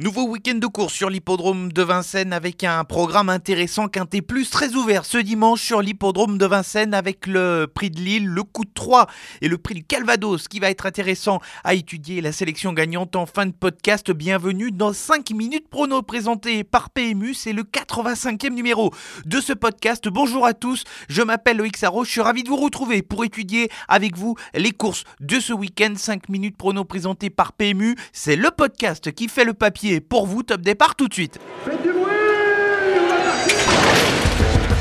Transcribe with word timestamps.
Nouveau 0.00 0.28
week-end 0.28 0.54
de 0.54 0.66
course 0.68 0.92
sur 0.92 1.10
l'hippodrome 1.10 1.72
de 1.72 1.82
Vincennes 1.82 2.32
avec 2.32 2.62
un 2.62 2.84
programme 2.84 3.28
intéressant 3.28 3.88
quintet 3.88 4.22
plus 4.22 4.48
très 4.48 4.76
ouvert 4.76 5.04
ce 5.04 5.18
dimanche 5.18 5.60
sur 5.60 5.82
l'hippodrome 5.82 6.38
de 6.38 6.46
Vincennes 6.46 6.94
avec 6.94 7.26
le 7.26 7.66
prix 7.66 7.90
de 7.90 7.98
Lille, 7.98 8.24
le 8.24 8.44
coup 8.44 8.64
de 8.64 8.70
3 8.72 9.08
et 9.40 9.48
le 9.48 9.58
prix 9.58 9.74
du 9.74 9.82
Calvados 9.82 10.46
qui 10.46 10.60
va 10.60 10.70
être 10.70 10.86
intéressant 10.86 11.40
à 11.64 11.74
étudier 11.74 12.20
la 12.20 12.30
sélection 12.30 12.72
gagnante 12.72 13.16
en 13.16 13.26
fin 13.26 13.44
de 13.44 13.50
podcast. 13.50 14.12
Bienvenue 14.12 14.70
dans 14.70 14.92
5 14.92 15.32
minutes 15.32 15.68
prono 15.68 16.00
présenté 16.02 16.62
par 16.62 16.90
PMU, 16.90 17.34
c'est 17.34 17.52
le 17.52 17.64
85e 17.64 18.50
numéro 18.50 18.94
de 19.26 19.40
ce 19.40 19.52
podcast. 19.52 20.06
Bonjour 20.06 20.46
à 20.46 20.54
tous, 20.54 20.84
je 21.08 21.22
m'appelle 21.22 21.56
Loïc 21.56 21.76
Sarro, 21.76 22.04
je 22.04 22.10
suis 22.12 22.20
ravi 22.20 22.44
de 22.44 22.48
vous 22.48 22.56
retrouver 22.56 23.02
pour 23.02 23.24
étudier 23.24 23.68
avec 23.88 24.16
vous 24.16 24.36
les 24.54 24.70
courses 24.70 25.02
de 25.18 25.40
ce 25.40 25.52
week-end. 25.52 25.94
5 25.96 26.28
minutes 26.28 26.56
prono 26.56 26.84
présenté 26.84 27.30
par 27.30 27.52
PMU, 27.52 27.96
c'est 28.12 28.36
le 28.36 28.52
podcast 28.52 29.10
qui 29.10 29.26
fait 29.26 29.44
le 29.44 29.54
papier 29.54 29.87
pour 30.08 30.26
vous. 30.26 30.42
Top 30.42 30.60
départ 30.60 30.94
tout 30.94 31.08
de 31.08 31.14
suite. 31.14 31.38
Faites 31.64 31.82
du 31.82 31.90
bruit 31.90 32.04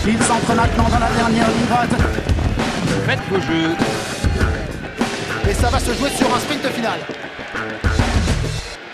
Il 0.06 0.22
s'entre 0.24 0.56
maintenant 0.56 0.90
dans 0.90 1.00
la 1.00 1.10
dernière 1.12 1.48
ligne 1.50 1.66
droite. 1.70 1.90
Faites 3.06 3.20
vos 3.30 3.40
jeux. 3.40 3.76
Et 5.50 5.54
ça 5.54 5.70
va 5.70 5.80
se 5.80 5.94
jouer 5.94 6.10
sur 6.10 6.34
un 6.34 6.40
sprint 6.40 6.68
final. 6.68 7.00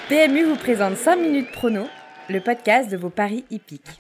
PMU 0.10 0.44
vous 0.46 0.56
présente 0.56 0.98
5 0.98 1.16
minutes 1.16 1.52
prono, 1.52 1.88
le 2.30 2.40
podcast 2.40 2.90
de 2.92 2.98
vos 2.98 3.10
paris 3.10 3.46
hippiques. 3.50 4.00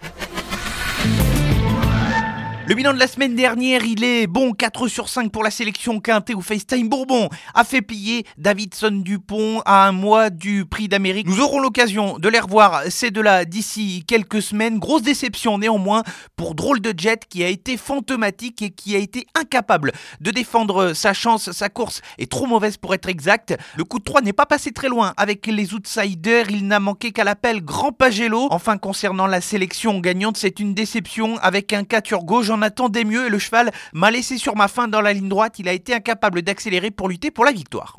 Le 2.74 2.78
bilan 2.78 2.94
de 2.96 2.98
la 2.98 3.06
semaine 3.06 3.36
dernière, 3.36 3.86
il 3.86 4.04
est 4.04 4.26
bon 4.26 4.52
4 4.52 4.88
sur 4.88 5.08
5 5.08 5.32
pour 5.32 5.44
la 5.44 5.52
sélection 5.52 6.00
Quintet 6.00 6.34
ou 6.34 6.42
FaceTime 6.42 6.90
Bourbon 6.90 7.30
a 7.54 7.64
fait 7.64 7.84
plier 7.84 8.26
Davidson 8.40 9.04
Dupont 9.06 9.62
à 9.64 9.88
un 9.88 9.92
mois 9.92 10.32
du 10.32 10.66
prix 10.66 10.88
d'Amérique. 10.88 11.28
Nous 11.28 11.40
aurons 11.40 11.60
l'occasion 11.60 12.18
de 12.18 12.28
les 12.30 12.40
revoir 12.40 12.82
ces 12.90 13.12
deux-là 13.12 13.46
d'ici 13.46 14.04
quelques 14.08 14.42
semaines. 14.42 14.80
Grosse 14.80 15.04
déception 15.04 15.60
néanmoins 15.60 16.02
pour 16.36 16.56
Drôle 16.56 16.82
de 16.82 16.96
Jet 16.98 17.28
qui 17.30 17.44
a 17.44 17.48
été 17.48 17.78
fantomatique 17.78 18.64
et 18.64 18.72
qui 18.72 18.96
a 18.96 18.98
été 18.98 19.28
incapable 19.40 19.92
de 20.20 20.32
défendre 20.32 20.94
sa 20.94 21.14
chance. 21.14 21.52
Sa 21.52 21.70
course 21.70 22.02
est 22.18 22.32
trop 22.32 22.48
mauvaise 22.48 22.78
pour 22.78 22.96
être 22.96 23.08
exact. 23.08 23.56
Le 23.76 23.84
coup 23.84 24.00
de 24.00 24.04
3 24.04 24.22
n'est 24.22 24.34
pas 24.34 24.48
passé 24.48 24.72
très 24.72 24.90
loin 24.90 25.14
avec 25.16 25.46
les 25.46 25.76
outsiders. 25.76 26.50
Il 26.50 26.66
n'a 26.66 26.80
manqué 26.80 27.12
qu'à 27.12 27.24
l'appel 27.24 27.64
Grand 27.64 27.92
Pagello. 27.92 28.48
Enfin 28.50 28.80
concernant 28.80 29.28
la 29.28 29.42
sélection 29.42 30.00
gagnante, 30.00 30.38
c'est 30.38 30.60
une 30.60 30.74
déception 30.74 31.38
avec 31.38 31.72
un 31.72 31.84
4 31.84 32.26
gauche 32.26 32.48
j'en 32.48 32.63
attendais 32.64 33.04
mieux 33.04 33.28
et 33.28 33.30
le 33.30 33.38
cheval 33.38 33.72
m'a 33.94 34.10
laissé 34.10 34.40
sur 34.40 34.56
ma 34.56 34.68
fin 34.68 34.88
dans 34.88 35.02
la 35.02 35.14
ligne 35.14 35.30
droite. 35.30 35.60
Il 35.60 35.70
a 35.70 35.74
été 35.74 35.94
incapable 35.94 36.42
d'accélérer 36.42 36.90
pour 36.90 37.10
lutter 37.10 37.30
pour 37.30 37.46
la 37.46 37.52
victoire. 37.52 37.96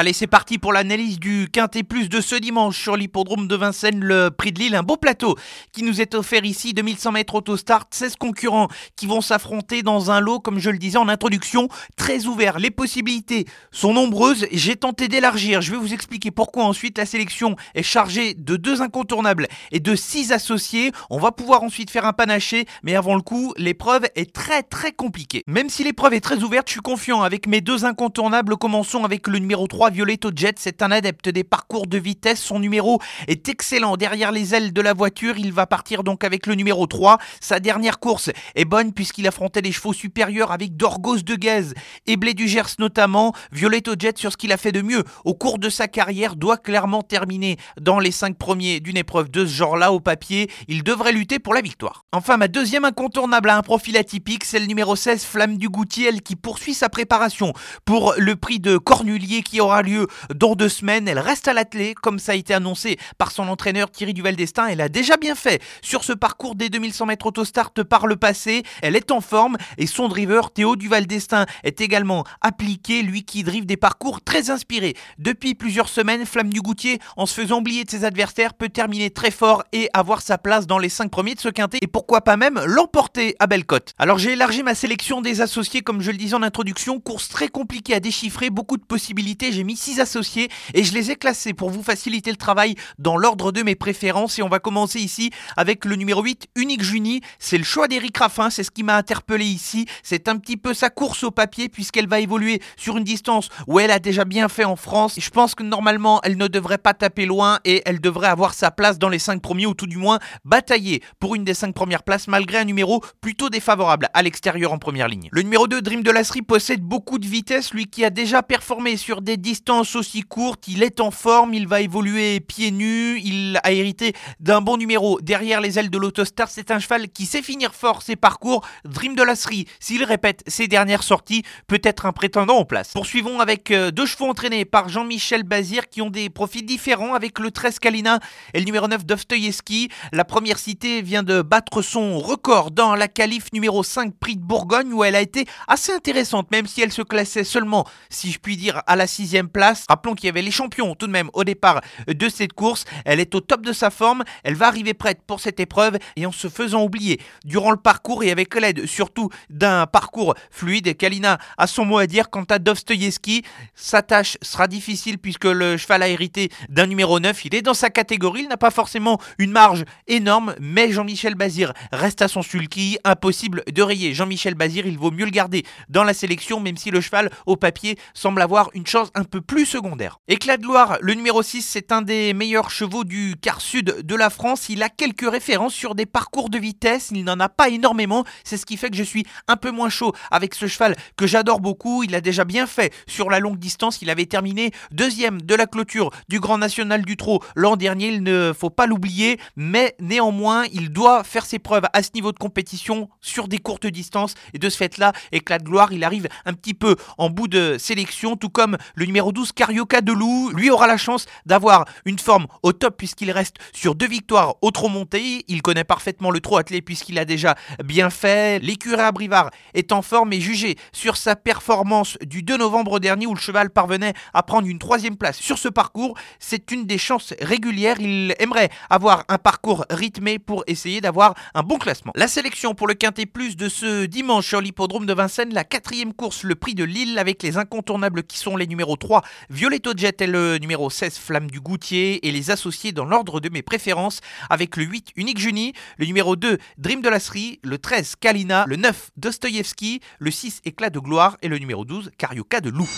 Allez, 0.00 0.12
c'est 0.12 0.28
parti 0.28 0.58
pour 0.58 0.72
l'analyse 0.72 1.18
du 1.18 1.48
Quintet 1.52 1.82
Plus 1.82 2.08
de 2.08 2.20
ce 2.20 2.36
dimanche 2.36 2.80
sur 2.80 2.96
l'hippodrome 2.96 3.48
de 3.48 3.56
Vincennes, 3.56 3.98
le 3.98 4.30
prix 4.30 4.52
de 4.52 4.60
Lille. 4.60 4.76
Un 4.76 4.84
beau 4.84 4.96
plateau 4.96 5.34
qui 5.72 5.82
nous 5.82 6.00
est 6.00 6.14
offert 6.14 6.44
ici, 6.44 6.72
2100 6.72 7.10
mètres 7.10 7.34
auto-start, 7.34 7.92
16 7.92 8.14
concurrents 8.14 8.68
qui 8.94 9.06
vont 9.06 9.20
s'affronter 9.20 9.82
dans 9.82 10.12
un 10.12 10.20
lot, 10.20 10.38
comme 10.38 10.60
je 10.60 10.70
le 10.70 10.78
disais 10.78 10.98
en 10.98 11.08
introduction, 11.08 11.66
très 11.96 12.26
ouvert. 12.26 12.60
Les 12.60 12.70
possibilités 12.70 13.46
sont 13.72 13.92
nombreuses. 13.92 14.46
J'ai 14.52 14.76
tenté 14.76 15.08
d'élargir. 15.08 15.62
Je 15.62 15.72
vais 15.72 15.76
vous 15.76 15.92
expliquer 15.92 16.30
pourquoi 16.30 16.62
ensuite 16.62 16.96
la 16.96 17.04
sélection 17.04 17.56
est 17.74 17.82
chargée 17.82 18.34
de 18.34 18.54
deux 18.54 18.82
incontournables 18.82 19.48
et 19.72 19.80
de 19.80 19.96
six 19.96 20.30
associés. 20.30 20.92
On 21.10 21.18
va 21.18 21.32
pouvoir 21.32 21.64
ensuite 21.64 21.90
faire 21.90 22.04
un 22.04 22.12
panaché, 22.12 22.66
mais 22.84 22.94
avant 22.94 23.16
le 23.16 23.22
coup, 23.22 23.52
l'épreuve 23.56 24.06
est 24.14 24.32
très 24.32 24.62
très 24.62 24.92
compliquée. 24.92 25.42
Même 25.48 25.68
si 25.68 25.82
l'épreuve 25.82 26.14
est 26.14 26.20
très 26.20 26.44
ouverte, 26.44 26.68
je 26.68 26.74
suis 26.74 26.82
confiant 26.82 27.22
avec 27.22 27.48
mes 27.48 27.60
deux 27.60 27.84
incontournables. 27.84 28.56
Commençons 28.58 29.02
avec 29.02 29.26
le 29.26 29.40
numéro 29.40 29.66
3 29.66 29.87
Violetto 29.90 30.30
Jet, 30.34 30.58
c'est 30.58 30.82
un 30.82 30.90
adepte 30.90 31.28
des 31.28 31.44
parcours 31.44 31.86
de 31.86 31.98
vitesse. 31.98 32.40
Son 32.40 32.58
numéro 32.58 33.00
est 33.26 33.48
excellent 33.48 33.96
derrière 33.96 34.32
les 34.32 34.54
ailes 34.54 34.72
de 34.72 34.80
la 34.80 34.92
voiture. 34.92 35.38
Il 35.38 35.52
va 35.52 35.66
partir 35.66 36.04
donc 36.04 36.24
avec 36.24 36.46
le 36.46 36.54
numéro 36.54 36.86
3. 36.86 37.18
Sa 37.40 37.60
dernière 37.60 37.98
course 37.98 38.30
est 38.54 38.64
bonne 38.64 38.92
puisqu'il 38.92 39.26
affrontait 39.26 39.60
les 39.60 39.72
chevaux 39.72 39.92
supérieurs 39.92 40.52
avec 40.52 40.76
Dorgos 40.76 41.18
de 41.18 41.34
Guez 41.34 41.74
et 42.06 42.16
Blé 42.16 42.34
du 42.34 42.48
Gers 42.48 42.76
notamment. 42.78 43.32
Violetto 43.52 43.94
Jet 43.98 44.18
sur 44.18 44.32
ce 44.32 44.36
qu'il 44.36 44.52
a 44.52 44.56
fait 44.56 44.72
de 44.72 44.82
mieux 44.82 45.04
au 45.24 45.34
cours 45.34 45.58
de 45.58 45.68
sa 45.68 45.88
carrière 45.88 46.36
doit 46.36 46.56
clairement 46.56 47.02
terminer 47.02 47.56
dans 47.80 47.98
les 47.98 48.10
5 48.10 48.36
premiers 48.36 48.80
d'une 48.80 48.96
épreuve 48.96 49.30
de 49.30 49.46
ce 49.46 49.52
genre-là 49.52 49.92
au 49.92 50.00
papier. 50.00 50.50
Il 50.68 50.82
devrait 50.82 51.12
lutter 51.12 51.38
pour 51.38 51.54
la 51.54 51.60
victoire. 51.60 52.04
Enfin, 52.12 52.36
ma 52.36 52.48
deuxième 52.48 52.84
incontournable 52.84 53.50
a 53.50 53.56
un 53.56 53.62
profil 53.62 53.96
atypique, 53.96 54.44
c'est 54.44 54.58
le 54.60 54.66
numéro 54.66 54.96
16 54.96 55.24
Flamme 55.24 55.58
du 55.58 55.68
Goutier, 55.68 56.12
qui 56.20 56.36
poursuit 56.36 56.74
sa 56.74 56.88
préparation 56.88 57.52
pour 57.84 58.14
le 58.16 58.36
prix 58.36 58.60
de 58.60 58.78
Cornulier 58.78 59.42
qui 59.42 59.60
aura 59.60 59.77
lieu 59.82 60.06
dans 60.34 60.54
deux 60.54 60.68
semaines. 60.68 61.08
Elle 61.08 61.18
reste 61.18 61.48
à 61.48 61.52
l'athlée, 61.52 61.94
comme 61.94 62.18
ça 62.18 62.32
a 62.32 62.34
été 62.34 62.54
annoncé 62.54 62.98
par 63.18 63.30
son 63.30 63.48
entraîneur 63.48 63.90
Thierry 63.90 64.14
Duval 64.14 64.36
d'Estaing. 64.36 64.68
Elle 64.68 64.80
a 64.80 64.88
déjà 64.88 65.16
bien 65.16 65.34
fait 65.34 65.62
sur 65.82 66.04
ce 66.04 66.12
parcours 66.12 66.54
des 66.54 66.68
2100 66.68 67.06
mètres 67.06 67.26
autostart 67.26 67.72
par 67.88 68.06
le 68.06 68.16
passé. 68.16 68.62
Elle 68.82 68.96
est 68.96 69.10
en 69.10 69.20
forme 69.20 69.56
et 69.76 69.86
son 69.86 70.08
driver 70.08 70.50
Théo 70.50 70.76
Duval 70.76 71.06
d'Estaing 71.06 71.46
est 71.64 71.80
également 71.80 72.24
appliqué, 72.40 73.02
lui 73.02 73.24
qui 73.24 73.42
drive 73.42 73.66
des 73.66 73.76
parcours 73.76 74.20
très 74.20 74.50
inspirés. 74.50 74.94
Depuis 75.18 75.54
plusieurs 75.54 75.88
semaines, 75.88 76.26
Flamme 76.26 76.52
du 76.52 76.60
Goutier, 76.60 76.98
en 77.16 77.26
se 77.26 77.40
faisant 77.40 77.58
oublier 77.58 77.84
de 77.84 77.90
ses 77.90 78.04
adversaires, 78.04 78.54
peut 78.54 78.68
terminer 78.68 79.10
très 79.10 79.30
fort 79.30 79.64
et 79.72 79.88
avoir 79.92 80.22
sa 80.22 80.38
place 80.38 80.66
dans 80.66 80.78
les 80.78 80.88
5 80.88 81.10
premiers 81.10 81.34
de 81.34 81.40
ce 81.40 81.48
quintet 81.48 81.78
et 81.82 81.86
pourquoi 81.86 82.22
pas 82.22 82.36
même 82.36 82.60
l'emporter 82.66 83.36
à 83.38 83.46
Bellecote. 83.46 83.94
Alors 83.98 84.18
j'ai 84.18 84.32
élargi 84.32 84.62
ma 84.62 84.74
sélection 84.74 85.20
des 85.20 85.40
associés 85.40 85.82
comme 85.82 86.00
je 86.00 86.10
le 86.10 86.16
disais 86.16 86.34
en 86.34 86.42
introduction, 86.42 87.00
course 87.00 87.28
très 87.28 87.48
compliquée 87.48 87.94
à 87.94 88.00
déchiffrer, 88.00 88.50
beaucoup 88.50 88.76
de 88.76 88.84
possibilités, 88.84 89.52
j'ai 89.52 89.64
mis 89.68 89.76
6 89.76 90.00
associés 90.00 90.48
et 90.72 90.82
je 90.82 90.94
les 90.94 91.10
ai 91.10 91.16
classés 91.16 91.52
pour 91.52 91.68
vous 91.68 91.82
faciliter 91.82 92.30
le 92.30 92.38
travail 92.38 92.74
dans 92.98 93.18
l'ordre 93.18 93.52
de 93.52 93.62
mes 93.62 93.74
préférences 93.74 94.38
et 94.38 94.42
on 94.42 94.48
va 94.48 94.60
commencer 94.60 94.98
ici 94.98 95.30
avec 95.58 95.84
le 95.84 95.94
numéro 95.94 96.22
8, 96.22 96.48
Unique 96.56 96.82
Juni. 96.82 97.20
C'est 97.38 97.58
le 97.58 97.64
choix 97.64 97.86
d'Eric 97.86 98.16
Raffin, 98.16 98.48
c'est 98.48 98.62
ce 98.62 98.70
qui 98.70 98.82
m'a 98.82 98.96
interpellé 98.96 99.44
ici. 99.44 99.84
C'est 100.02 100.26
un 100.28 100.38
petit 100.38 100.56
peu 100.56 100.72
sa 100.72 100.88
course 100.88 101.22
au 101.22 101.30
papier 101.30 101.68
puisqu'elle 101.68 102.08
va 102.08 102.18
évoluer 102.18 102.62
sur 102.78 102.96
une 102.96 103.04
distance 103.04 103.50
où 103.66 103.78
elle 103.78 103.90
a 103.90 103.98
déjà 103.98 104.24
bien 104.24 104.48
fait 104.48 104.64
en 104.64 104.76
France. 104.76 105.16
Je 105.18 105.28
pense 105.28 105.54
que 105.54 105.62
normalement 105.62 106.22
elle 106.24 106.38
ne 106.38 106.48
devrait 106.48 106.78
pas 106.78 106.94
taper 106.94 107.26
loin 107.26 107.58
et 107.66 107.82
elle 107.84 108.00
devrait 108.00 108.28
avoir 108.28 108.54
sa 108.54 108.70
place 108.70 108.98
dans 108.98 109.10
les 109.10 109.18
5 109.18 109.42
premiers 109.42 109.66
ou 109.66 109.74
tout 109.74 109.86
du 109.86 109.98
moins 109.98 110.18
batailler 110.46 111.02
pour 111.20 111.34
une 111.34 111.44
des 111.44 111.52
5 111.52 111.74
premières 111.74 112.04
places 112.04 112.26
malgré 112.26 112.56
un 112.56 112.64
numéro 112.64 113.04
plutôt 113.20 113.50
défavorable 113.50 114.08
à 114.14 114.22
l'extérieur 114.22 114.72
en 114.72 114.78
première 114.78 115.08
ligne. 115.08 115.28
Le 115.30 115.42
numéro 115.42 115.66
2, 115.66 115.82
Dream 115.82 116.02
de 116.02 116.10
Lasserie, 116.10 116.40
possède 116.40 116.80
beaucoup 116.80 117.18
de 117.18 117.26
vitesse, 117.26 117.74
lui 117.74 117.84
qui 117.84 118.02
a 118.02 118.08
déjà 118.08 118.42
performé 118.42 118.96
sur 118.96 119.20
des 119.20 119.36
distances 119.58 119.96
aussi 119.96 120.22
courte, 120.22 120.68
il 120.68 120.84
est 120.84 121.00
en 121.00 121.10
forme, 121.10 121.52
il 121.52 121.66
va 121.66 121.80
évoluer 121.80 122.38
pieds 122.38 122.70
nus, 122.70 123.20
il 123.24 123.58
a 123.64 123.72
hérité 123.72 124.12
d'un 124.38 124.60
bon 124.60 124.76
numéro 124.76 125.20
derrière 125.20 125.60
les 125.60 125.80
ailes 125.80 125.90
de 125.90 125.98
l'autostar. 125.98 126.48
C'est 126.48 126.70
un 126.70 126.78
cheval 126.78 127.08
qui 127.08 127.26
sait 127.26 127.42
finir 127.42 127.74
fort 127.74 128.02
ses 128.02 128.14
parcours. 128.14 128.64
Dream 128.84 129.16
de 129.16 129.22
Lasserie, 129.24 129.66
s'il 129.80 130.04
répète 130.04 130.44
ses 130.46 130.68
dernières 130.68 131.02
sorties, 131.02 131.42
peut 131.66 131.80
être 131.82 132.06
un 132.06 132.12
prétendant 132.12 132.58
en 132.58 132.64
place. 132.64 132.92
Poursuivons 132.92 133.40
avec 133.40 133.72
euh, 133.72 133.90
deux 133.90 134.06
chevaux 134.06 134.26
entraînés 134.26 134.64
par 134.64 134.88
Jean-Michel 134.88 135.42
Bazir 135.42 135.88
qui 135.88 136.02
ont 136.02 136.10
des 136.10 136.30
profils 136.30 136.64
différents 136.64 137.14
avec 137.14 137.40
le 137.40 137.50
13 137.50 137.80
Kalina 137.80 138.20
et 138.54 138.60
le 138.60 138.64
numéro 138.64 138.86
9 138.86 139.04
Dostoyevski. 139.04 139.88
La 140.12 140.24
première 140.24 140.60
cité 140.60 141.02
vient 141.02 141.24
de 141.24 141.42
battre 141.42 141.82
son 141.82 142.20
record 142.20 142.70
dans 142.70 142.94
la 142.94 143.08
qualif 143.08 143.52
numéro 143.52 143.82
5 143.82 144.14
Prix 144.14 144.36
de 144.36 144.42
Bourgogne 144.42 144.92
où 144.92 145.02
elle 145.02 145.16
a 145.16 145.20
été 145.20 145.46
assez 145.66 145.92
intéressante 145.92 146.52
même 146.52 146.68
si 146.68 146.80
elle 146.80 146.92
se 146.92 147.02
classait 147.02 147.44
seulement, 147.44 147.84
si 148.08 148.30
je 148.30 148.38
puis 148.38 148.56
dire, 148.56 148.82
à 148.86 148.94
la 148.94 149.08
sixième 149.08 149.37
place. 149.46 149.84
Rappelons 149.88 150.14
qu'il 150.14 150.26
y 150.26 150.30
avait 150.30 150.42
les 150.42 150.50
champions 150.50 150.94
tout 150.94 151.06
de 151.06 151.12
même 151.12 151.30
au 151.34 151.44
départ 151.44 151.80
de 152.06 152.28
cette 152.28 152.52
course. 152.52 152.84
Elle 153.04 153.20
est 153.20 153.34
au 153.34 153.40
top 153.40 153.62
de 153.62 153.72
sa 153.72 153.90
forme, 153.90 154.24
elle 154.42 154.54
va 154.54 154.66
arriver 154.66 154.94
prête 154.94 155.20
pour 155.26 155.40
cette 155.40 155.60
épreuve 155.60 155.98
et 156.16 156.26
en 156.26 156.32
se 156.32 156.48
faisant 156.48 156.82
oublier 156.82 157.20
durant 157.44 157.70
le 157.70 157.76
parcours 157.76 158.24
et 158.24 158.30
avec 158.30 158.54
l'aide 158.54 158.86
surtout 158.86 159.30
d'un 159.50 159.86
parcours 159.86 160.34
fluide, 160.50 160.96
Kalina 160.96 161.38
a 161.56 161.66
son 161.66 161.84
mot 161.84 161.98
à 161.98 162.06
dire 162.06 162.30
quant 162.30 162.44
à 162.44 162.58
Dostoyevski. 162.58 163.42
Sa 163.74 164.02
tâche 164.02 164.36
sera 164.42 164.66
difficile 164.66 165.18
puisque 165.18 165.44
le 165.44 165.76
cheval 165.76 166.02
a 166.02 166.08
hérité 166.08 166.50
d'un 166.68 166.86
numéro 166.86 167.20
9. 167.20 167.44
Il 167.44 167.54
est 167.54 167.62
dans 167.62 167.74
sa 167.74 167.90
catégorie, 167.90 168.42
il 168.42 168.48
n'a 168.48 168.56
pas 168.56 168.70
forcément 168.70 169.20
une 169.38 169.50
marge 169.50 169.84
énorme, 170.06 170.54
mais 170.60 170.92
Jean-Michel 170.92 171.34
Bazir 171.34 171.72
reste 171.92 172.22
à 172.22 172.28
son 172.28 172.42
sulky. 172.42 172.98
Impossible 173.04 173.62
de 173.70 173.82
rayer 173.82 174.14
Jean-Michel 174.14 174.54
Bazir, 174.54 174.86
il 174.86 174.98
vaut 174.98 175.10
mieux 175.10 175.24
le 175.24 175.30
garder 175.30 175.64
dans 175.88 176.04
la 176.04 176.14
sélection, 176.14 176.60
même 176.60 176.76
si 176.76 176.90
le 176.90 177.00
cheval 177.00 177.30
au 177.46 177.56
papier 177.56 177.96
semble 178.14 178.42
avoir 178.42 178.70
une 178.74 178.86
chance 178.86 179.10
peu 179.28 179.40
plus 179.40 179.66
secondaire. 179.66 180.18
Éclat 180.26 180.56
de 180.56 180.62
gloire, 180.62 180.98
le 181.00 181.14
numéro 181.14 181.42
6, 181.42 181.62
c'est 181.62 181.92
un 181.92 182.02
des 182.02 182.34
meilleurs 182.34 182.70
chevaux 182.70 183.04
du 183.04 183.36
quart 183.40 183.60
sud 183.60 184.02
de 184.02 184.14
la 184.14 184.30
France. 184.30 184.68
Il 184.68 184.82
a 184.82 184.88
quelques 184.88 185.30
références 185.30 185.74
sur 185.74 185.94
des 185.94 186.06
parcours 186.06 186.50
de 186.50 186.58
vitesse, 186.58 187.10
il 187.12 187.24
n'en 187.24 187.38
a 187.38 187.48
pas 187.48 187.68
énormément. 187.68 188.24
C'est 188.42 188.56
ce 188.56 188.66
qui 188.66 188.76
fait 188.76 188.90
que 188.90 188.96
je 188.96 189.02
suis 189.02 189.24
un 189.46 189.56
peu 189.56 189.70
moins 189.70 189.90
chaud 189.90 190.12
avec 190.30 190.54
ce 190.54 190.66
cheval 190.66 190.96
que 191.16 191.26
j'adore 191.26 191.60
beaucoup. 191.60 192.02
Il 192.02 192.14
a 192.14 192.20
déjà 192.20 192.44
bien 192.44 192.66
fait 192.66 192.92
sur 193.06 193.30
la 193.30 193.38
longue 193.38 193.58
distance. 193.58 194.00
Il 194.02 194.10
avait 194.10 194.26
terminé 194.26 194.70
deuxième 194.90 195.42
de 195.42 195.54
la 195.54 195.66
clôture 195.66 196.10
du 196.28 196.40
Grand 196.40 196.58
National 196.58 197.04
du 197.04 197.16
Trot 197.16 197.42
l'an 197.54 197.76
dernier. 197.76 198.08
Il 198.08 198.22
ne 198.22 198.52
faut 198.58 198.70
pas 198.70 198.86
l'oublier, 198.86 199.38
mais 199.56 199.94
néanmoins, 200.00 200.64
il 200.72 200.90
doit 200.90 201.22
faire 201.22 201.44
ses 201.44 201.58
preuves 201.58 201.86
à 201.92 202.02
ce 202.02 202.10
niveau 202.14 202.32
de 202.32 202.38
compétition 202.38 203.10
sur 203.20 203.46
des 203.46 203.58
courtes 203.58 203.86
distances. 203.86 204.34
Et 204.54 204.58
de 204.58 204.70
ce 204.70 204.76
fait-là, 204.78 205.12
éclat 205.32 205.58
de 205.58 205.64
gloire, 205.64 205.92
il 205.92 206.02
arrive 206.02 206.28
un 206.46 206.54
petit 206.54 206.74
peu 206.74 206.96
en 207.18 207.28
bout 207.28 207.48
de 207.48 207.76
sélection, 207.78 208.36
tout 208.36 208.48
comme 208.48 208.78
le 208.94 209.04
numéro 209.04 209.17
numéro 209.18 209.32
12, 209.32 209.50
Carioca 209.50 210.00
de 210.00 210.12
Loup, 210.12 210.50
lui 210.50 210.70
aura 210.70 210.86
la 210.86 210.96
chance 210.96 211.26
d'avoir 211.44 211.86
une 212.04 212.20
forme 212.20 212.46
au 212.62 212.72
top 212.72 212.96
puisqu'il 212.96 213.32
reste 213.32 213.56
sur 213.72 213.96
deux 213.96 214.06
victoires 214.06 214.54
au 214.62 214.70
trot 214.70 214.88
monté. 214.88 215.44
Il 215.48 215.60
connaît 215.60 215.82
parfaitement 215.82 216.30
le 216.30 216.38
trot 216.38 216.56
attelé 216.56 216.82
puisqu'il 216.82 217.18
a 217.18 217.24
déjà 217.24 217.56
bien 217.84 218.10
fait. 218.10 218.60
L'écurie 218.60 219.00
à 219.00 219.10
Brivard 219.10 219.50
est 219.74 219.90
en 219.90 220.02
forme 220.02 220.32
et 220.32 220.40
jugé 220.40 220.76
sur 220.92 221.16
sa 221.16 221.34
performance 221.34 222.16
du 222.24 222.44
2 222.44 222.58
novembre 222.58 223.00
dernier 223.00 223.26
où 223.26 223.34
le 223.34 223.40
cheval 223.40 223.70
parvenait 223.70 224.12
à 224.34 224.44
prendre 224.44 224.68
une 224.68 224.78
troisième 224.78 225.16
place 225.16 225.38
sur 225.38 225.58
ce 225.58 225.66
parcours. 225.66 226.16
C'est 226.38 226.70
une 226.70 226.86
des 226.86 226.98
chances 226.98 227.34
régulières. 227.40 227.96
Il 227.98 228.36
aimerait 228.38 228.70
avoir 228.88 229.24
un 229.28 229.38
parcours 229.38 229.84
rythmé 229.90 230.38
pour 230.38 230.62
essayer 230.68 231.00
d'avoir 231.00 231.34
un 231.54 231.64
bon 231.64 231.78
classement. 231.78 232.12
La 232.14 232.28
sélection 232.28 232.76
pour 232.76 232.86
le 232.86 232.94
Quintet 232.94 233.26
Plus 233.26 233.56
de 233.56 233.68
ce 233.68 234.04
dimanche 234.04 234.46
sur 234.46 234.60
l'hippodrome 234.60 235.06
de 235.06 235.12
Vincennes, 235.12 235.52
la 235.52 235.64
quatrième 235.64 236.14
course, 236.14 236.44
le 236.44 236.54
prix 236.54 236.76
de 236.76 236.84
Lille 236.84 237.18
avec 237.18 237.42
les 237.42 237.56
incontournables 237.56 238.22
qui 238.22 238.38
sont 238.38 238.56
les 238.56 238.68
numéros 238.68 238.94
3, 238.94 239.07
Violetto 239.50 239.92
Jet 239.96 240.20
et 240.22 240.26
le 240.26 240.58
numéro 240.58 240.90
16, 240.90 241.18
Flamme 241.18 241.50
du 241.50 241.60
Goutier 241.60 242.26
et 242.26 242.32
les 242.32 242.50
associés 242.50 242.92
dans 242.92 243.04
l'ordre 243.04 243.40
de 243.40 243.48
mes 243.48 243.62
préférences 243.62 244.20
avec 244.50 244.76
le 244.76 244.84
8, 244.84 245.12
Unique 245.16 245.38
Junie, 245.38 245.72
le 245.96 246.06
numéro 246.06 246.36
2, 246.36 246.58
Dream 246.76 247.00
de 247.00 247.08
la 247.08 247.20
Sri, 247.20 247.60
le 247.62 247.78
13, 247.78 248.16
Kalina, 248.20 248.64
le 248.66 248.76
9, 248.76 249.10
Dostoyevski, 249.16 250.00
le 250.18 250.30
6, 250.30 250.60
Éclat 250.64 250.90
de 250.90 250.98
gloire 250.98 251.36
et 251.42 251.48
le 251.48 251.58
numéro 251.58 251.84
12, 251.84 252.10
Karioka 252.18 252.60
de 252.60 252.70
loup. 252.70 252.88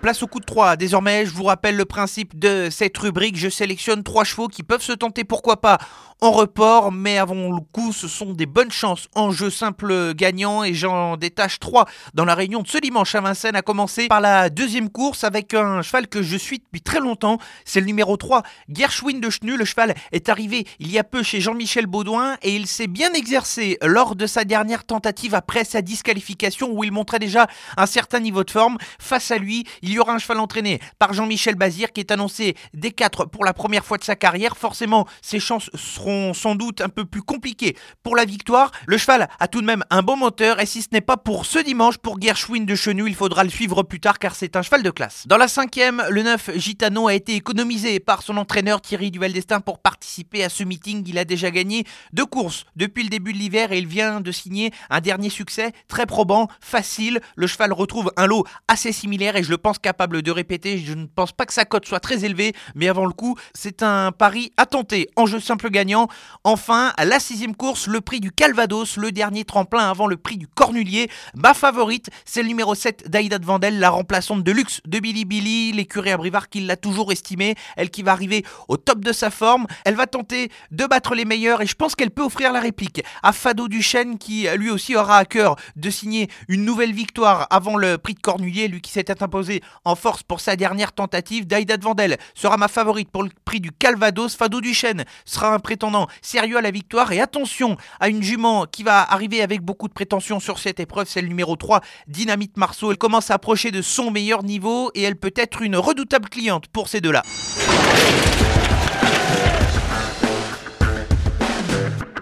Place 0.00 0.22
au 0.22 0.28
coup 0.28 0.38
de 0.38 0.44
3. 0.44 0.76
Désormais, 0.76 1.26
je 1.26 1.32
vous 1.32 1.42
rappelle 1.42 1.76
le 1.76 1.84
principe 1.84 2.38
de 2.38 2.68
cette 2.70 2.96
rubrique. 2.96 3.36
Je 3.36 3.48
sélectionne 3.48 4.04
trois 4.04 4.22
chevaux 4.22 4.46
qui 4.46 4.62
peuvent 4.62 4.80
se 4.80 4.92
tenter, 4.92 5.24
pourquoi 5.24 5.60
pas, 5.60 5.78
en 6.20 6.32
report, 6.32 6.90
mais 6.90 7.16
avant 7.16 7.52
le 7.52 7.60
coup, 7.72 7.92
ce 7.92 8.08
sont 8.08 8.32
des 8.32 8.46
bonnes 8.46 8.72
chances 8.72 9.06
en 9.14 9.30
jeu 9.30 9.50
simple 9.50 10.14
gagnant 10.14 10.64
et 10.64 10.74
j'en 10.74 11.16
détache 11.16 11.60
trois 11.60 11.86
dans 12.12 12.24
la 12.24 12.34
réunion 12.34 12.62
de 12.62 12.66
ce 12.66 12.78
dimanche 12.78 13.14
à 13.14 13.20
Vincennes, 13.20 13.54
à 13.54 13.62
commencer 13.62 14.08
par 14.08 14.20
la 14.20 14.50
deuxième 14.50 14.90
course 14.90 15.22
avec 15.22 15.54
un 15.54 15.80
cheval 15.82 16.08
que 16.08 16.22
je 16.22 16.36
suis 16.36 16.58
depuis 16.58 16.80
très 16.80 16.98
longtemps. 16.98 17.38
C'est 17.64 17.78
le 17.78 17.86
numéro 17.86 18.16
3, 18.16 18.42
Gershwin 18.68 19.20
de 19.20 19.30
Chenu. 19.30 19.56
Le 19.56 19.64
cheval 19.64 19.94
est 20.10 20.28
arrivé 20.28 20.66
il 20.80 20.90
y 20.90 20.98
a 20.98 21.04
peu 21.04 21.22
chez 21.22 21.40
Jean-Michel 21.40 21.86
Baudouin 21.86 22.36
et 22.42 22.56
il 22.56 22.66
s'est 22.66 22.88
bien 22.88 23.12
exercé 23.12 23.78
lors 23.82 24.16
de 24.16 24.26
sa 24.26 24.44
dernière 24.44 24.84
tentative 24.84 25.36
après 25.36 25.62
sa 25.62 25.82
disqualification 25.82 26.72
où 26.72 26.82
il 26.82 26.90
montrait 26.90 27.20
déjà 27.20 27.46
un 27.76 27.86
certain 27.86 28.18
niveau 28.18 28.42
de 28.42 28.50
forme. 28.50 28.76
Face 28.98 29.30
à 29.30 29.38
lui, 29.38 29.64
il 29.82 29.90
y 29.90 30.00
aura 30.00 30.14
un 30.14 30.18
cheval 30.18 30.40
entraîné 30.40 30.80
par 30.98 31.12
Jean-Michel 31.12 31.54
Bazir 31.54 31.92
qui 31.92 32.00
est 32.00 32.10
annoncé 32.10 32.56
des 32.74 32.90
4 32.90 33.26
pour 33.26 33.44
la 33.44 33.52
première 33.52 33.84
fois 33.84 33.98
de 33.98 34.04
sa 34.04 34.16
carrière. 34.16 34.56
Forcément, 34.56 35.06
ses 35.22 35.38
chances 35.38 35.70
seront 35.76 36.07
sans 36.34 36.54
doute 36.54 36.80
un 36.80 36.88
peu 36.88 37.04
plus 37.04 37.22
compliqué 37.22 37.76
pour 38.02 38.16
la 38.16 38.24
victoire. 38.24 38.70
Le 38.86 38.98
cheval 38.98 39.28
a 39.38 39.48
tout 39.48 39.60
de 39.60 39.66
même 39.66 39.84
un 39.90 40.02
bon 40.02 40.16
moteur 40.16 40.60
et 40.60 40.66
si 40.66 40.82
ce 40.82 40.88
n'est 40.92 41.00
pas 41.00 41.16
pour 41.16 41.46
ce 41.46 41.58
dimanche, 41.58 41.98
pour 41.98 42.20
Gershwin 42.20 42.64
de 42.64 42.74
Chenu, 42.74 43.04
il 43.06 43.14
faudra 43.14 43.44
le 43.44 43.50
suivre 43.50 43.82
plus 43.82 44.00
tard 44.00 44.18
car 44.18 44.34
c'est 44.34 44.56
un 44.56 44.62
cheval 44.62 44.82
de 44.82 44.90
classe. 44.90 45.26
Dans 45.26 45.36
la 45.36 45.48
cinquième, 45.48 46.02
le 46.10 46.22
9 46.22 46.56
Gitano 46.56 47.08
a 47.08 47.14
été 47.14 47.34
économisé 47.34 48.00
par 48.00 48.22
son 48.22 48.36
entraîneur 48.36 48.80
Thierry 48.80 49.10
Duval 49.10 49.32
d'Estaing 49.32 49.60
pour 49.60 49.78
participer 49.78 50.44
à 50.44 50.48
ce 50.48 50.64
meeting. 50.64 51.04
Il 51.06 51.18
a 51.18 51.24
déjà 51.24 51.50
gagné 51.50 51.84
deux 52.12 52.26
courses 52.26 52.64
depuis 52.76 53.02
le 53.02 53.08
début 53.08 53.32
de 53.32 53.38
l'hiver 53.38 53.72
et 53.72 53.78
il 53.78 53.86
vient 53.86 54.20
de 54.20 54.32
signer 54.32 54.72
un 54.90 55.00
dernier 55.00 55.30
succès 55.30 55.72
très 55.88 56.06
probant, 56.06 56.48
facile. 56.60 57.20
Le 57.36 57.46
cheval 57.46 57.72
retrouve 57.72 58.12
un 58.16 58.26
lot 58.26 58.44
assez 58.68 58.92
similaire 58.92 59.36
et 59.36 59.42
je 59.42 59.50
le 59.50 59.58
pense 59.58 59.78
capable 59.78 60.22
de 60.22 60.30
répéter. 60.30 60.78
Je 60.78 60.94
ne 60.94 61.06
pense 61.06 61.32
pas 61.32 61.46
que 61.46 61.52
sa 61.52 61.64
cote 61.64 61.86
soit 61.86 62.00
très 62.00 62.24
élevée, 62.24 62.54
mais 62.74 62.88
avant 62.88 63.06
le 63.06 63.12
coup, 63.12 63.36
c'est 63.54 63.82
un 63.82 64.12
pari 64.12 64.52
à 64.56 64.66
tenter. 64.66 65.08
En 65.16 65.26
jeu 65.26 65.40
simple 65.40 65.70
gagnant, 65.70 65.97
Enfin, 66.44 66.92
à 66.96 67.04
la 67.04 67.18
sixième 67.18 67.56
course, 67.56 67.86
le 67.86 68.00
prix 68.00 68.20
du 68.20 68.30
Calvados, 68.30 68.96
le 68.96 69.10
dernier 69.10 69.44
tremplin 69.44 69.90
avant 69.90 70.06
le 70.06 70.16
prix 70.16 70.36
du 70.36 70.46
Cornulier. 70.46 71.10
Ma 71.34 71.54
favorite, 71.54 72.10
c'est 72.24 72.42
le 72.42 72.48
numéro 72.48 72.74
7 72.74 73.10
d'Aïda 73.10 73.38
de 73.38 73.44
Vandel, 73.44 73.78
la 73.80 73.90
remplaçante 73.90 74.44
de 74.44 74.52
luxe 74.52 74.80
de 74.86 74.98
Billy 74.98 75.24
Billy, 75.24 75.72
l'écurie 75.72 76.10
à 76.10 76.16
Brivard 76.16 76.48
qui 76.48 76.60
l'a 76.60 76.76
toujours 76.76 77.10
estimée, 77.10 77.54
elle 77.76 77.90
qui 77.90 78.02
va 78.02 78.12
arriver 78.12 78.44
au 78.68 78.76
top 78.76 79.00
de 79.00 79.12
sa 79.12 79.30
forme. 79.30 79.66
Elle 79.84 79.94
va 79.94 80.06
tenter 80.06 80.50
de 80.70 80.86
battre 80.86 81.14
les 81.14 81.24
meilleurs 81.24 81.62
et 81.62 81.66
je 81.66 81.74
pense 81.74 81.94
qu'elle 81.94 82.10
peut 82.10 82.22
offrir 82.22 82.52
la 82.52 82.60
réplique 82.60 83.02
à 83.22 83.32
Fado 83.32 83.68
Duchesne 83.68 84.18
qui 84.18 84.46
lui 84.56 84.70
aussi 84.70 84.94
aura 84.94 85.18
à 85.18 85.24
cœur 85.24 85.56
de 85.76 85.90
signer 85.90 86.28
une 86.48 86.64
nouvelle 86.64 86.92
victoire 86.92 87.46
avant 87.50 87.76
le 87.76 87.98
prix 87.98 88.14
de 88.14 88.20
Cornulier, 88.20 88.68
lui 88.68 88.80
qui 88.80 88.92
s'était 88.92 89.22
imposé 89.22 89.62
en 89.84 89.94
force 89.96 90.22
pour 90.22 90.40
sa 90.40 90.56
dernière 90.56 90.92
tentative. 90.92 91.46
Daïda 91.46 91.76
de 91.76 91.84
Vandel 91.84 92.18
sera 92.34 92.56
ma 92.56 92.68
favorite 92.68 93.10
pour 93.10 93.22
le 93.22 93.30
prix 93.44 93.60
du 93.60 93.72
Calvados. 93.72 94.36
Fado 94.36 94.60
Duchesne 94.60 95.04
sera 95.24 95.54
un 95.54 95.58
prétendant 95.58 95.87
sérieux 96.22 96.58
à 96.58 96.60
la 96.60 96.70
victoire. 96.70 97.12
Et 97.12 97.20
attention 97.20 97.76
à 98.00 98.08
une 98.08 98.22
jument 98.22 98.66
qui 98.66 98.82
va 98.82 99.02
arriver 99.02 99.42
avec 99.42 99.62
beaucoup 99.62 99.88
de 99.88 99.92
prétention 99.92 100.40
sur 100.40 100.58
cette 100.58 100.80
épreuve, 100.80 101.06
c'est 101.08 101.22
le 101.22 101.28
numéro 101.28 101.56
3, 101.56 101.80
Dynamite 102.06 102.56
Marceau. 102.56 102.90
Elle 102.90 102.98
commence 102.98 103.30
à 103.30 103.34
approcher 103.34 103.70
de 103.70 103.82
son 103.82 104.10
meilleur 104.10 104.42
niveau 104.42 104.90
et 104.94 105.02
elle 105.02 105.16
peut 105.16 105.34
être 105.36 105.62
une 105.62 105.76
redoutable 105.76 106.28
cliente 106.28 106.66
pour 106.68 106.88
ces 106.88 107.00
deux-là. 107.00 107.22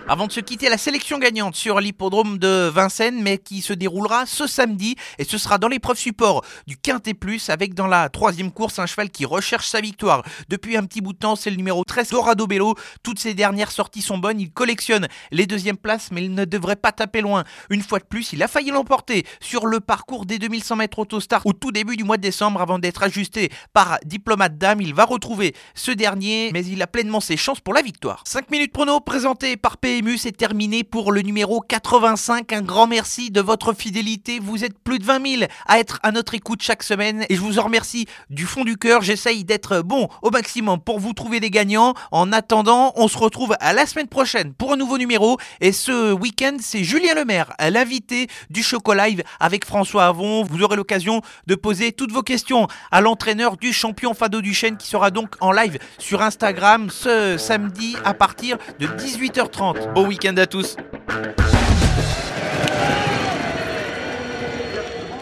Avant 0.09 0.29
de 0.29 0.33
se 0.33 0.39
quitter, 0.39 0.69
la 0.69 0.79
sélection 0.79 1.19
gagnante 1.19 1.57
sur 1.57 1.81
l'hippodrome 1.81 2.39
de 2.39 2.71
Vincennes, 2.73 3.21
mais 3.21 3.39
qui 3.39 3.61
se 3.61 3.73
déroulera 3.73 4.25
ce 4.25 4.47
samedi 4.47 4.95
et 5.19 5.25
ce 5.25 5.37
sera 5.37 5.59
dans 5.59 5.67
l'épreuve 5.67 5.99
support 5.99 6.45
du 6.69 6.77
Quintet 6.77 7.13
Plus 7.13 7.51
avec 7.51 7.75
dans 7.75 7.89
la 7.89 8.09
troisième 8.09 8.53
course 8.53 8.79
un 8.79 8.87
cheval 8.87 9.11
qui 9.11 9.25
recherche 9.25 9.67
sa 9.67 9.81
victoire. 9.81 10.23
Depuis 10.49 10.77
un 10.77 10.85
petit 10.85 11.01
bout 11.01 11.13
de 11.13 11.19
temps, 11.19 11.35
c'est 11.35 11.51
le 11.51 11.57
numéro 11.57 11.83
13 11.83 12.11
Dorado 12.11 12.47
Bello. 12.47 12.77
Toutes 13.03 13.19
ses 13.19 13.35
dernières 13.35 13.73
sorties 13.73 14.01
sont 14.01 14.17
bonnes. 14.17 14.39
Il 14.39 14.53
collectionne 14.53 15.09
les 15.33 15.47
deuxièmes 15.47 15.77
places, 15.77 16.11
mais 16.13 16.23
il 16.23 16.35
ne 16.35 16.45
devrait 16.45 16.77
pas 16.77 16.93
taper 16.93 17.21
loin. 17.21 17.43
Une 17.71 17.83
fois 17.83 17.99
de 17.99 18.05
plus, 18.05 18.33
il 18.33 18.45
a 18.45 18.49
failli 18.49 18.71
l'emporter 18.71 19.27
sur 19.41 19.67
le 19.67 19.81
parcours 19.81 20.25
des 20.25 20.39
2100 20.39 20.77
mètres 20.77 21.01
autostart 21.01 21.45
au 21.47 21.53
tout 21.53 21.73
début 21.73 21.97
du 21.97 22.05
mois 22.05 22.17
de 22.17 22.23
décembre 22.23 22.61
avant 22.63 22.79
d'être 22.79 23.03
ajusté 23.03 23.51
par 23.73 23.99
Diplomate 24.05 24.57
Dame. 24.57 24.81
Il 24.81 24.95
va 24.95 25.05
retrouver 25.05 25.53
ce 25.75 25.91
dernier, 25.91 26.51
mais 26.53 26.65
il 26.65 26.81
a 26.81 26.87
pleinement 26.87 27.19
ses 27.19 27.37
chances 27.37 27.59
pour 27.59 27.75
la 27.75 27.83
victoire. 27.83 28.23
5 28.25 28.53
minutes 28.53 28.73
prono 28.73 29.01
présenté 29.01 29.57
par 29.57 29.79
P 29.79 29.96
c'est 30.19 30.37
terminé 30.37 30.85
pour 30.85 31.11
le 31.11 31.23
numéro 31.23 31.61
85. 31.61 32.53
Un 32.53 32.63
grand 32.63 32.87
merci 32.87 33.31
de 33.31 33.41
votre 33.41 33.73
fidélité. 33.73 34.39
Vous 34.41 34.65
êtes 34.65 34.79
plus 34.79 34.99
de 34.99 35.05
20 35.05 35.39
000 35.39 35.51
à 35.67 35.79
être 35.79 36.01
à 36.03 36.13
notre 36.13 36.35
écoute 36.35 36.63
chaque 36.63 36.83
semaine 36.83 37.25
et 37.29 37.35
je 37.35 37.41
vous 37.41 37.59
en 37.59 37.63
remercie 37.63 38.07
du 38.31 38.45
fond 38.47 38.65
du 38.65 38.77
cœur. 38.77 39.03
J'essaye 39.03 39.45
d'être 39.45 39.81
bon 39.81 40.09
au 40.23 40.31
maximum 40.31 40.81
pour 40.81 41.01
vous 41.01 41.13
trouver 41.13 41.41
des 41.41 41.51
gagnants. 41.51 41.95
En 42.11 42.33
attendant, 42.33 42.93
on 42.97 43.09
se 43.09 43.17
retrouve 43.17 43.57
à 43.61 43.73
la 43.73 43.87
semaine 43.87 44.07
prochaine 44.07 44.53
pour 44.53 44.73
un 44.73 44.77
nouveau 44.77 44.99
numéro. 44.99 45.39
Et 45.61 45.73
ce 45.73 46.13
week-end, 46.13 46.57
c'est 46.61 46.85
Julien 46.85 47.15
Lemaire, 47.15 47.53
l'invité 47.59 48.29
du 48.51 48.63
Choco 48.63 48.93
Live 48.93 49.23
avec 49.41 49.65
François 49.65 50.07
Avon. 50.07 50.45
Vous 50.45 50.63
aurez 50.63 50.77
l'occasion 50.77 51.23
de 51.47 51.55
poser 51.55 51.93
toutes 51.93 52.13
vos 52.13 52.23
questions 52.23 52.69
à 52.91 53.01
l'entraîneur 53.01 53.57
du 53.57 53.73
champion 53.73 54.15
Fado 54.15 54.41
Duchesne 54.41 54.77
qui 54.77 54.89
sera 54.89 55.11
donc 55.11 55.37
en 55.41 55.53
live 55.53 55.79
sur 55.99 56.23
Instagram 56.23 56.91
ce 56.91 57.37
samedi 57.39 57.97
à 58.05 58.15
partir 58.15 58.59
de 58.79 58.87
18h30. 58.87 59.86
Bon 59.95 60.07
week-end 60.07 60.37
à 60.37 60.47
tous. 60.47 60.77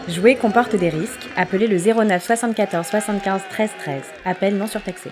Jouer 0.07 0.35
comporte 0.35 0.75
des 0.75 0.89
risques. 0.89 1.27
Appelez 1.35 1.67
le 1.67 1.77
09 1.77 2.23
74 2.23 2.85
75 2.87 3.41
13 3.49 3.69
13. 3.79 4.01
Appel 4.25 4.57
non 4.57 4.67
surtaxé. 4.67 5.11